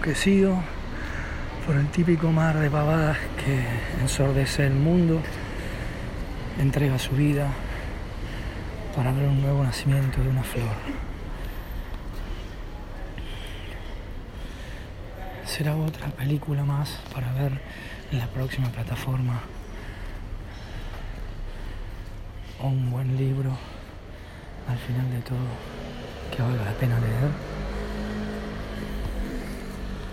enloquecido 0.00 0.58
por 1.66 1.76
el 1.76 1.86
típico 1.90 2.32
mar 2.32 2.58
de 2.58 2.70
pavadas 2.70 3.18
que 3.44 3.62
ensordece 4.00 4.66
el 4.66 4.72
mundo, 4.72 5.20
entrega 6.58 6.98
su 6.98 7.10
vida 7.10 7.48
para 8.96 9.12
ver 9.12 9.28
un 9.28 9.42
nuevo 9.42 9.62
nacimiento 9.62 10.22
de 10.22 10.30
una 10.30 10.42
flor. 10.42 10.74
Será 15.44 15.76
otra 15.76 16.06
película 16.08 16.64
más 16.64 16.98
para 17.12 17.30
ver 17.34 17.60
en 18.10 18.18
la 18.18 18.26
próxima 18.28 18.68
plataforma 18.70 19.40
o 22.62 22.68
un 22.68 22.90
buen 22.90 23.18
libro 23.18 23.50
al 24.66 24.78
final 24.78 25.10
de 25.10 25.20
todo 25.20 25.38
que 26.34 26.40
valga 26.40 26.64
la 26.64 26.72
pena 26.72 26.98
leer. 27.00 27.49